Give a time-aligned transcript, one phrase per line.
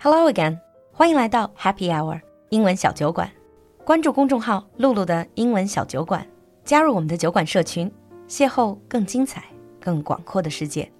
[0.00, 0.58] Hello again，
[0.92, 3.30] 欢迎来到 Happy Hour 英文小酒馆。
[3.84, 6.26] 关注公众号“露露的英文小酒馆”，
[6.64, 7.90] 加入我们的酒馆社群，
[8.28, 9.44] 邂逅更精彩、
[9.80, 10.90] 更广阔的世界。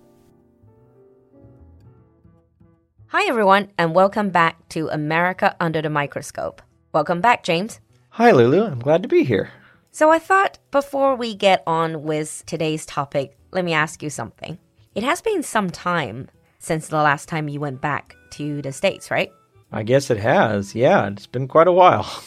[3.08, 6.56] Hi everyone, and welcome back to America Under the Microscope.
[6.92, 7.78] Welcome back, James.
[8.10, 8.66] Hi, Lulu.
[8.66, 9.48] I'm glad to be here.
[9.90, 14.58] So I thought before we get on with today's topic, let me ask you something.
[14.94, 16.28] It has been some time
[16.61, 19.29] since the last time you went back to the States, right?
[19.73, 20.73] I guess it has.
[20.73, 22.07] Yeah, it's been quite a while.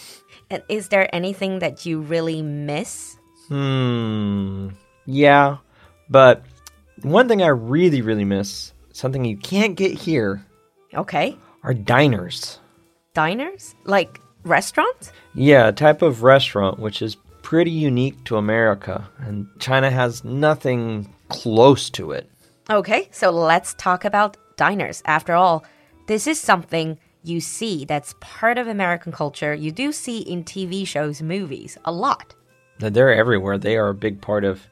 [0.50, 3.16] And is there anything that you really miss?
[3.48, 4.68] Hmm.
[5.06, 5.56] Yeah,
[6.10, 6.44] but
[7.02, 10.44] one thing I really, really miss, something you can't get here,
[10.92, 11.36] Okay.
[11.62, 12.58] are diners.
[13.14, 13.74] Diners?
[13.84, 15.12] Like restaurants?
[15.34, 21.08] Yeah, a type of restaurant which is pretty unique to America, and China has nothing
[21.30, 22.30] close to it.
[22.70, 25.02] Okay, so let's talk about diners.
[25.05, 25.64] After all,
[26.06, 29.52] this is something you see that's part of American culture.
[29.52, 32.34] You do see in TV shows, movies, a lot.
[32.78, 33.58] They're everywhere.
[33.58, 34.66] They are a big part of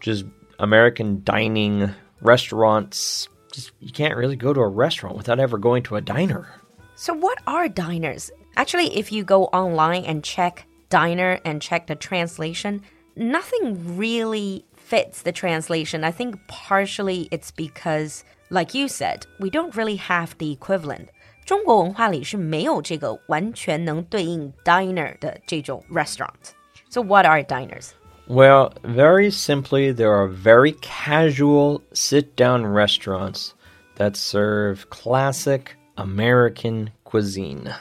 [0.00, 0.24] just
[0.58, 3.28] American dining, restaurants.
[3.52, 6.48] Just you can't really go to a restaurant without ever going to a diner.
[6.96, 8.32] So, what are diners?
[8.56, 12.82] Actually, if you go online and check diner and check the translation,
[13.14, 16.03] nothing really fits the translation.
[16.03, 21.09] I think partially it's because, like you said, we don't really have the equivalent.
[21.45, 26.53] 中国文化里是没有这个完全能对应 diner 的这种 restaurant.
[26.89, 27.89] So what are diners?
[28.27, 33.53] Well, very simply, there are very casual sit down restaurants
[33.97, 37.73] that serve classic American cuisine.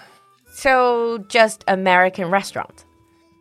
[0.52, 2.84] So just American restaurant.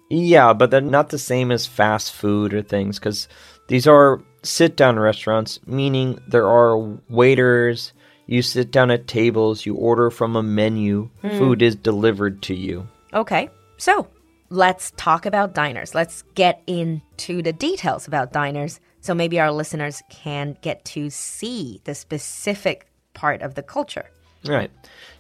[0.10, 3.28] Yeah, but they're not the same as fast food or things because
[3.69, 6.79] these are sit down restaurants, meaning there are
[7.09, 7.93] waiters.
[8.27, 11.29] You sit down at tables, you order from a menu, hmm.
[11.31, 12.87] food is delivered to you.
[13.15, 14.09] Okay, so
[14.51, 15.95] let's talk about diners.
[15.95, 21.81] Let's get into the details about diners so maybe our listeners can get to see
[21.85, 24.11] the specific part of the culture.
[24.45, 24.71] Right.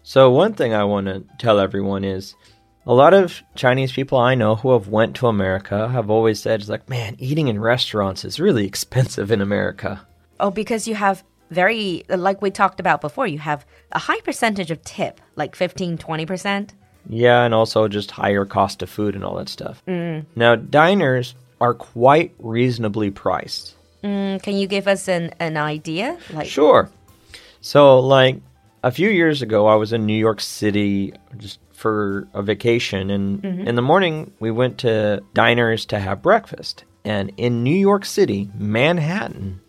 [0.02, 2.34] So one thing I want to tell everyone is
[2.86, 6.60] a lot of Chinese people I know who have went to America have always said
[6.60, 10.06] it's like, man, eating in restaurants is really expensive in America.
[10.38, 14.70] Oh, because you have very, like we talked about before, you have a high percentage
[14.70, 16.70] of tip, like 15, 20%.
[17.08, 19.82] Yeah, and also just higher cost of food and all that stuff.
[19.86, 23.74] Now, diners are quite reasonably priced.
[24.04, 26.18] Mm, can you give us an, an idea?
[26.32, 26.90] Like, Sure.
[27.60, 28.36] So, like
[28.82, 33.42] a few years ago, I was in New York City just for a vacation, and
[33.42, 33.68] mm-hmm.
[33.68, 36.84] in the morning, we went to diners to have breakfast.
[37.04, 39.60] And in New York City, Manhattan,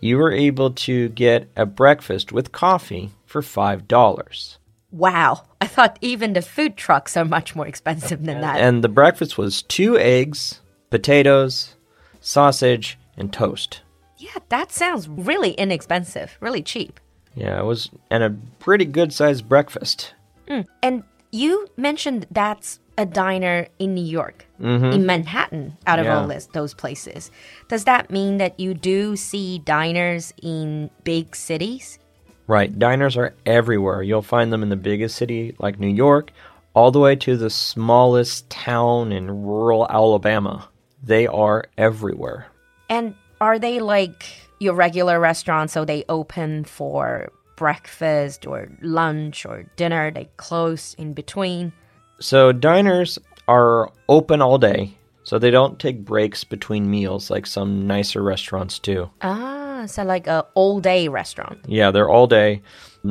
[0.00, 4.56] you were able to get a breakfast with coffee for $5.
[4.90, 5.44] wow.
[5.60, 8.60] I thought even the food trucks are much more expensive than that.
[8.60, 11.74] And the breakfast was two eggs, potatoes,
[12.20, 13.82] sausage, and toast.
[14.18, 17.00] yeah, that sounds really inexpensive, really cheap.
[17.38, 20.14] Yeah, it was, and a pretty good sized breakfast.
[20.48, 20.66] Mm.
[20.82, 24.86] And you mentioned that's a diner in New York, mm-hmm.
[24.86, 26.18] in Manhattan, out of Yeah.
[26.18, 27.30] all this, those places.
[27.68, 32.00] Does that mean that you do see diners in big cities?
[32.48, 34.02] Right, diners are everywhere.
[34.02, 36.32] You'll find them in the biggest city like New York,
[36.74, 40.68] all the way to the smallest town in rural Alabama.
[41.00, 42.46] They are everywhere.
[42.88, 44.24] And are they like
[44.58, 51.12] your regular restaurant, So they open for breakfast or lunch or dinner, they close in
[51.12, 51.72] between?
[52.20, 53.18] So, diners
[53.48, 58.78] are open all day, so they don't take breaks between meals like some nicer restaurants
[58.78, 59.10] do.
[59.22, 61.58] Ah, so like a all day restaurant.
[61.66, 62.62] Yeah, they're all day.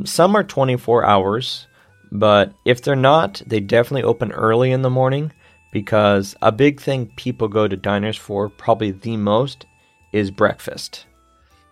[0.04, 1.68] Some are 24 hours,
[2.12, 5.32] but if they're not, they definitely open early in the morning
[5.72, 9.66] because a big thing people go to diners for, probably the most,
[10.14, 11.07] is breakfast.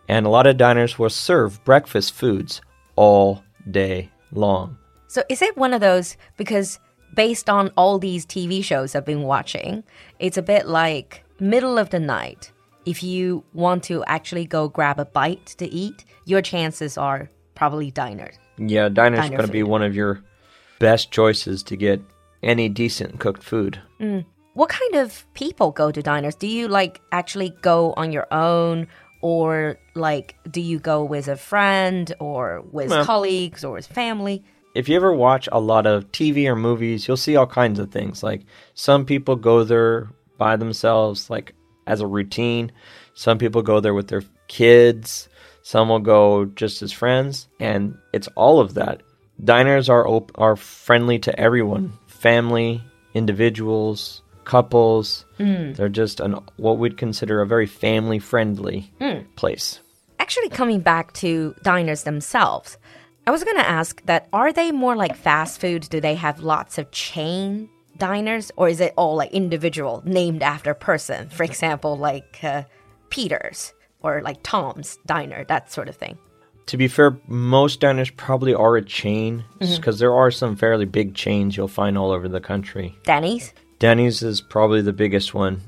[0.07, 2.61] And a lot of diners will serve breakfast foods
[2.95, 4.77] all day long.
[5.07, 6.79] So is it one of those because
[7.15, 9.83] based on all these TV shows I've been watching,
[10.19, 12.51] it's a bit like middle of the night.
[12.85, 17.89] If you want to actually go grab a bite to eat, your chances are probably
[17.89, 18.35] diners.
[18.57, 20.21] Yeah, diner's Diner going to be one of your
[20.79, 22.01] best choices to get
[22.43, 23.79] any decent cooked food.
[23.99, 24.25] Mm.
[24.53, 26.35] What kind of people go to diners?
[26.35, 28.87] Do you like actually go on your own
[29.25, 34.43] or like do you go with a friend or with colleagues or with family?
[34.75, 37.91] if you ever watch a lot of TV or movies, you'll see all kinds of
[37.91, 38.21] things.
[38.21, 38.41] Like
[38.73, 41.55] some people go there by themselves, like
[41.87, 42.73] as a routine.
[43.13, 45.29] Some people go there with their kids.
[45.63, 47.47] Some will go just as friends.
[47.57, 49.01] And it's all of that.
[49.43, 52.83] diners are op- are friendly to everyone, family,
[53.13, 55.25] individuals, couples.
[55.39, 55.75] Mm.
[55.75, 59.25] They're just an what we'd consider a very family friendly mm.
[59.35, 59.79] place.
[60.19, 62.77] Actually, coming back to diners themselves,
[63.27, 65.87] I was going to ask that are they more like fast food?
[65.89, 70.73] Do they have lots of chain diners, or is it all like individual, named after
[70.73, 71.29] person?
[71.29, 72.63] For example, like uh,
[73.09, 76.17] Peter's or like Tom's Diner, that sort of thing.
[76.67, 79.97] To be fair, most diners probably are a chain because mm-hmm.
[79.97, 82.97] there are some fairly big chains you'll find all over the country.
[83.03, 83.53] Denny's?
[83.79, 85.61] Denny's is probably the biggest one.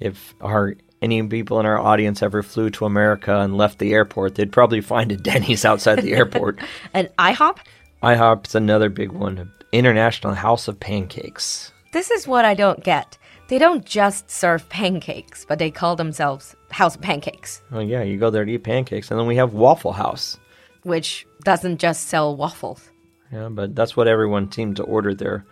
[0.00, 4.34] If our any people in our audience ever flew to America and left the airport,
[4.36, 6.58] they'd probably find a Denny's outside the airport.
[6.94, 7.58] And IHOP?
[8.02, 9.50] IHOP's another big one.
[9.72, 11.72] International House of Pancakes.
[11.92, 13.18] This is what I don't get.
[13.48, 18.16] They don't just serve pancakes, but they call themselves House of Pancakes, Oh yeah, you
[18.18, 20.38] go there to eat pancakes, and then we have Waffle House.
[20.84, 22.90] which doesn't just sell waffles.
[23.32, 25.44] Yeah, but that's what everyone seemed to order there.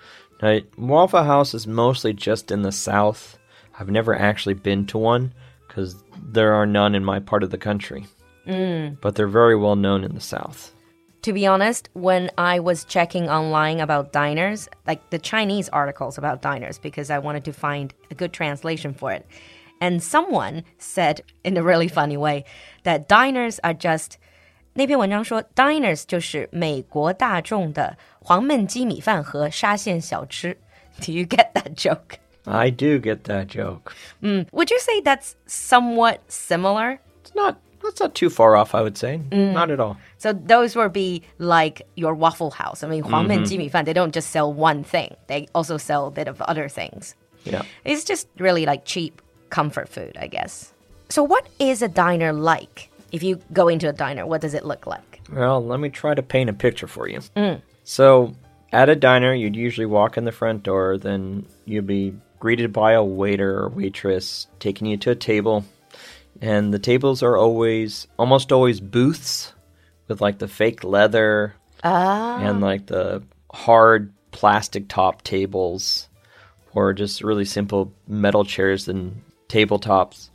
[0.43, 3.39] Now, Waffle House is mostly just in the South.
[3.79, 5.33] I've never actually been to one
[5.67, 8.07] because there are none in my part of the country.
[8.47, 9.01] Mm.
[9.01, 10.75] But they're very well known in the South.
[11.23, 16.43] To be honest, when I was checking online about diners, like the Chinese articles about
[16.43, 19.25] diners, because I wanted to find a good translation for it,
[19.81, 22.45] and someone said in a really funny way
[22.83, 24.19] that diners are just
[24.74, 30.58] 那篇文章说，diners 就是美国大众的黄焖鸡米饭和沙县小吃。
[31.04, 32.20] Do you get that joke?
[32.46, 33.94] I do get that joke.
[34.22, 37.00] Would you say that's somewhat similar?
[37.24, 39.20] It's not that's not too far off, I would say.
[39.32, 39.98] Not at all.
[40.18, 42.84] So those would be like your Waffle House.
[42.84, 45.16] I mean, 黄焖鸡米饭, they don't just sell one thing.
[45.28, 47.16] They also sell a bit of other things.
[47.44, 47.64] Yeah.
[47.84, 50.74] It's just really like cheap comfort food, I guess.
[51.10, 52.90] So what is a diner like?
[53.13, 55.21] If you go into a diner, what does it look like?
[55.31, 57.21] Well, let me try to paint a picture for you.
[57.37, 57.61] Mm.
[57.85, 58.35] So,
[58.73, 62.93] at a diner, you'd usually walk in the front door, then you'd be greeted by
[62.93, 65.65] a waiter or waitress taking you to a table.
[66.41, 69.53] And the tables are always, almost always booths
[70.09, 71.55] with like the fake leather
[71.85, 72.39] ah.
[72.41, 73.23] and like the
[73.53, 76.09] hard plastic top tables
[76.75, 80.31] or just really simple metal chairs and tabletops.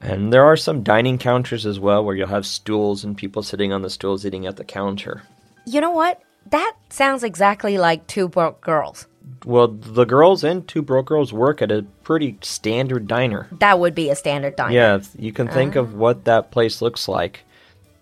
[0.00, 3.72] And there are some dining counters as well where you'll have stools and people sitting
[3.72, 5.22] on the stools eating at the counter.
[5.66, 6.22] You know what?
[6.50, 9.06] That sounds exactly like Two Broke Girls.
[9.44, 13.48] Well, the girls and two broke girls work at a pretty standard diner.
[13.58, 14.74] That would be a standard diner.
[14.74, 15.96] Yeah, you can think of uh-huh.
[15.98, 17.44] what that place looks like.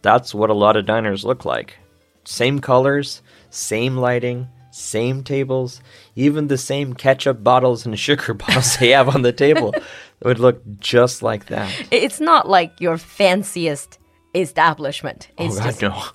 [0.03, 1.79] That's what a lot of diners look like.
[2.25, 5.81] Same colors, same lighting, same tables,
[6.15, 9.75] even the same ketchup bottles and sugar bottles they have on the table
[10.25, 11.71] would look just like that.
[11.91, 13.99] It's not like your fanciest
[14.35, 15.29] establishment.
[15.39, 16.03] It's oh, God, just no.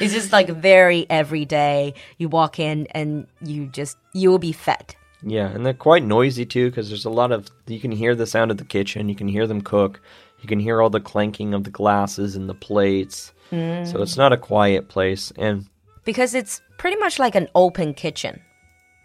[0.00, 1.94] it's just like very everyday.
[2.18, 4.94] You walk in and you just you will be fed.
[5.24, 8.26] Yeah, and they're quite noisy too because there's a lot of you can hear the
[8.26, 10.00] sound of the kitchen, you can hear them cook,
[10.40, 13.32] you can hear all the clanking of the glasses and the plates.
[13.52, 13.86] Mm.
[13.90, 15.66] So it's not a quiet place and
[16.04, 18.40] because it's pretty much like an open kitchen.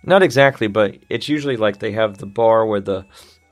[0.03, 3.05] not exactly, but it's usually like they have the bar where the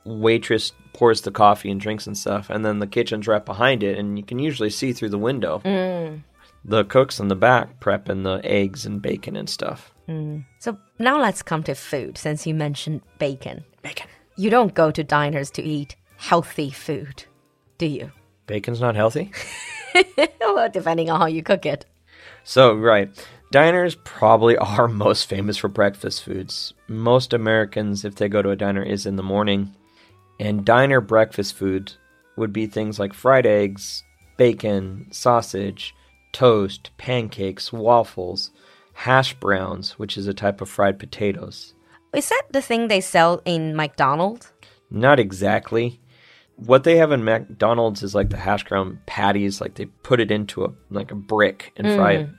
[0.06, 3.98] waitress pours the coffee and drinks and stuff, and then the kitchen's right behind it,
[3.98, 5.60] and you can usually see through the window.
[5.64, 6.22] Mm.
[6.64, 9.92] The cooks in the back prepping the eggs and bacon and stuff.
[10.08, 10.44] Mm.
[10.58, 13.64] So now let's come to food since you mentioned bacon.
[13.82, 14.06] Bacon.
[14.36, 17.24] You don't go to diners to eat healthy food,
[17.78, 18.10] do you?
[18.46, 19.32] Bacon's not healthy?
[20.40, 21.84] well, depending on how you cook it.
[22.44, 23.10] So, right.
[23.50, 26.74] Diners probably are most famous for breakfast foods.
[26.88, 29.74] Most Americans, if they go to a diner, is in the morning.
[30.38, 31.92] And diner breakfast food
[32.36, 34.02] would be things like fried eggs,
[34.36, 35.94] bacon, sausage,
[36.32, 38.50] toast, pancakes, waffles,
[38.92, 41.74] hash browns, which is a type of fried potatoes.
[42.14, 44.52] Is that the thing they sell in McDonald's?
[44.90, 46.00] Not exactly.
[46.56, 50.30] What they have in McDonald's is like the hash brown patties, like they put it
[50.30, 52.28] into a like a brick and fry it.
[52.28, 52.34] Mm.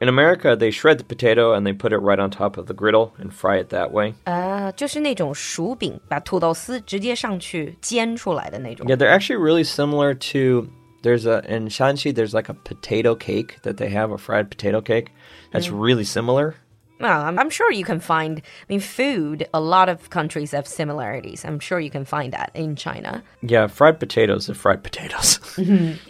[0.00, 2.74] In America, they shred the potato and they put it right on top of the
[2.74, 4.14] griddle and fry it that way.
[4.24, 8.86] 啊，就是那种薯饼，把土豆丝直接上去煎出来的那种。
[8.86, 10.68] Yeah, they're actually really similar to
[11.02, 14.82] there's a in Shanxi there's like a potato cake that they have a fried potato
[14.82, 15.12] cake
[15.50, 16.56] that's really similar.
[17.00, 18.40] Well, I'm, I'm sure you can find.
[18.40, 19.46] I mean, food.
[19.54, 21.44] A lot of countries have similarities.
[21.44, 23.22] I'm sure you can find that in China.
[23.40, 25.40] Yeah, fried potatoes are fried potatoes.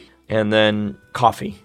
[0.29, 1.57] and then coffee.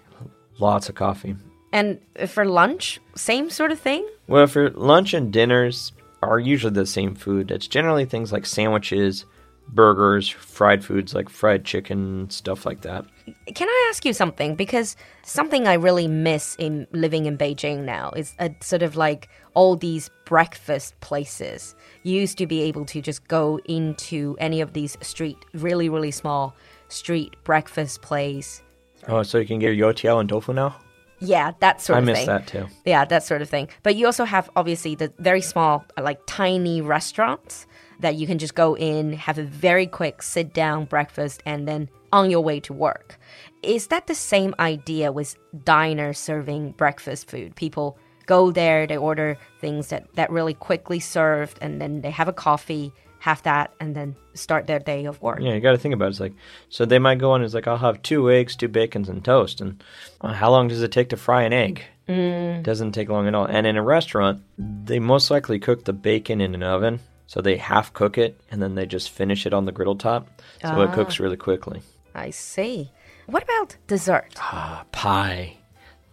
[0.60, 1.34] Lots of coffee.
[1.71, 4.07] And for lunch, same sort of thing.
[4.27, 7.51] Well, for lunch and dinners are usually the same food.
[7.51, 9.25] It's generally things like sandwiches,
[9.69, 13.05] burgers, fried foods like fried chicken, stuff like that.
[13.53, 14.55] Can I ask you something?
[14.55, 19.29] Because something I really miss in living in Beijing now is a sort of like
[19.53, 21.75] all these breakfast places.
[22.03, 26.11] You used to be able to just go into any of these street, really, really
[26.11, 26.55] small
[26.87, 28.61] street breakfast place.
[29.07, 30.75] Oh, so you can get your youtiao and tofu now?
[31.19, 32.27] Yeah, that sort I of miss thing.
[32.27, 32.67] that too.
[32.85, 33.69] Yeah, that sort of thing.
[33.83, 37.65] But you also have obviously the very small, like tiny restaurants
[37.99, 41.89] that you can just go in, have a very quick sit down breakfast, and then
[42.11, 43.19] on your way to work.
[43.63, 47.55] Is that the same idea with diners serving breakfast food?
[47.55, 47.97] People
[48.27, 52.33] go there, they order things that, that really quickly served, and then they have a
[52.33, 55.39] coffee, have that, and then start their day of work.
[55.41, 56.09] Yeah, you got to think about it.
[56.09, 56.33] It's like,
[56.69, 59.61] so they might go on, it's like, I'll have two eggs, two bacons, and toast.
[59.61, 59.83] And
[60.21, 61.83] uh, how long does it take to fry an egg?
[62.07, 62.63] Mm.
[62.63, 63.45] Doesn't take long at all.
[63.45, 66.99] And in a restaurant, they most likely cook the bacon in an oven.
[67.25, 70.41] So they half cook it and then they just finish it on the griddle top.
[70.61, 71.81] So it cooks really quickly.
[72.15, 72.89] I see.
[73.25, 74.35] What about dessert?
[74.37, 75.57] Ah, pie.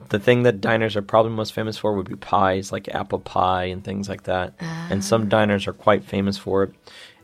[0.08, 3.64] The thing that diners are probably most famous for would be pies, like apple pie
[3.64, 4.54] and things like that.
[4.90, 5.26] And some ah.
[5.26, 6.74] diners are quite famous for it.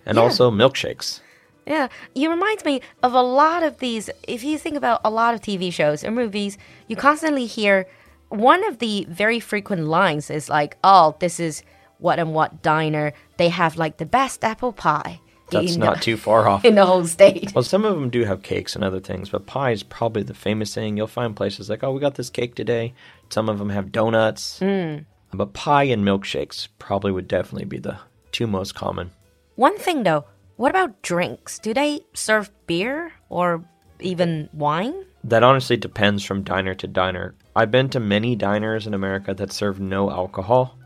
[0.06, 0.22] And Yeah.
[0.22, 1.20] also milkshakes.
[1.66, 4.10] Yeah, you remind me of a lot of these.
[4.26, 6.58] If you think about a lot of TV shows or movies,
[6.88, 7.86] you constantly hear
[8.28, 11.62] one of the very frequent lines is like, "Oh, this is
[11.98, 13.12] what and what diner.
[13.36, 15.20] They have like the best apple pie
[15.50, 16.64] That's in, not too far off.
[16.64, 19.46] in the whole state." Well, some of them do have cakes and other things, but
[19.46, 20.96] pie is probably the famous thing.
[20.96, 22.94] You'll find places like, oh, we got this cake today.
[23.30, 24.58] Some of them have donuts.
[24.58, 24.98] Hmm.
[25.32, 27.98] But pie and milkshakes probably would definitely be the
[28.32, 29.10] two most common.
[29.54, 30.24] One thing though,
[30.56, 31.58] what about drinks?
[31.58, 33.64] Do they serve beer or
[34.00, 35.04] even wine?
[35.22, 37.34] That honestly depends from diner to diner.
[37.54, 40.76] I've been to many diners in America that serve no alcohol.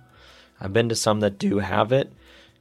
[0.61, 2.13] I've been to some that do have it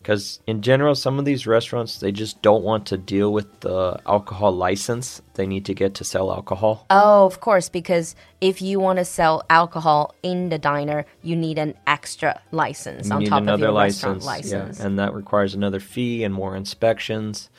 [0.03, 3.97] because in general some of these restaurants they just don't want to deal with the
[4.05, 6.85] alcohol license they need to get to sell alcohol.
[6.89, 11.57] Oh, of course, because if you want to sell alcohol in the diner, you need
[11.57, 14.79] an extra license You on top of your license, restaurant license.
[14.79, 17.49] Yeah, and that requires another fee and more inspections.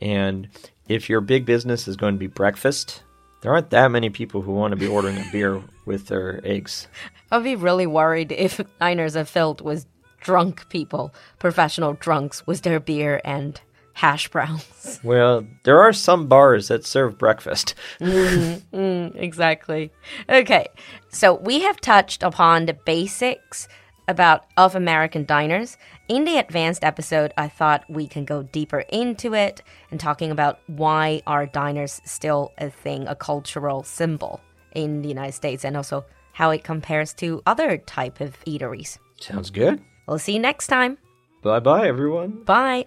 [0.00, 0.48] And
[0.88, 3.02] if your big business is going to be breakfast,
[3.42, 6.88] there aren't that many people who want to be ordering a beer with their eggs.
[7.30, 9.86] I'd be really worried if diners are filled with
[10.20, 13.60] drunk people, professional drunks with their beer and
[13.94, 15.00] hash browns.
[15.04, 17.74] Well, there are some bars that serve breakfast.
[18.00, 18.76] Mm-hmm.
[18.76, 19.92] Mm, exactly.
[20.28, 20.66] Okay,
[21.08, 23.68] so we have touched upon the basics
[24.08, 25.76] about of American diners.
[26.08, 30.60] In the advanced episode, I thought we can go deeper into it and talking about
[30.66, 34.40] why are diners still a thing, a cultural symbol
[34.72, 38.98] in the United States, and also how it compares to other type of eateries.
[39.20, 39.82] Sounds good.
[40.08, 40.96] We'll see you next time.
[41.42, 42.44] Bye bye, everyone.
[42.44, 42.86] Bye.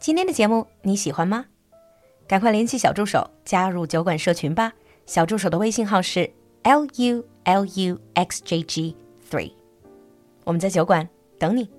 [0.00, 1.44] 今天的节目你喜欢吗？
[2.26, 4.72] 赶快联系小助手加入酒馆社群吧。
[5.04, 6.32] 小助手的微信号是
[6.62, 8.96] l u l u x j g
[9.30, 9.52] three，
[10.44, 11.06] 我们在酒馆
[11.38, 11.70] 等你。